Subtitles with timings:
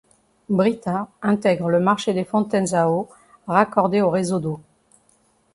[0.49, 3.07] Brita intègre le marché des fontaines à eau
[3.45, 4.59] raccordées au réseau d'eau.